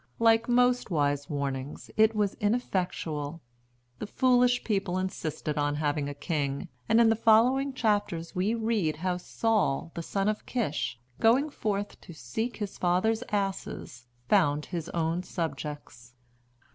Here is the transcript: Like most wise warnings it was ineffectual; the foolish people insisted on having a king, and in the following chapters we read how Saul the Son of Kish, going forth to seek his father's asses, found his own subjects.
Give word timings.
Like 0.17 0.49
most 0.49 0.89
wise 0.89 1.29
warnings 1.29 1.91
it 1.95 2.15
was 2.15 2.33
ineffectual; 2.39 3.39
the 3.99 4.07
foolish 4.07 4.63
people 4.63 4.97
insisted 4.97 5.59
on 5.59 5.75
having 5.75 6.09
a 6.09 6.15
king, 6.15 6.69
and 6.89 6.99
in 6.99 7.09
the 7.09 7.15
following 7.15 7.71
chapters 7.71 8.33
we 8.35 8.55
read 8.55 8.95
how 9.05 9.17
Saul 9.17 9.91
the 9.93 10.01
Son 10.01 10.27
of 10.27 10.47
Kish, 10.47 10.99
going 11.19 11.51
forth 11.51 12.01
to 12.01 12.13
seek 12.15 12.57
his 12.57 12.79
father's 12.79 13.21
asses, 13.29 14.07
found 14.27 14.65
his 14.65 14.89
own 14.89 15.21
subjects. 15.21 16.15